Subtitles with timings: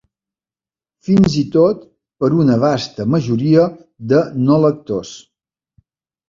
[1.09, 1.83] Fins i tot
[2.23, 3.67] per una vasta majoria
[4.15, 5.13] de no-lectors.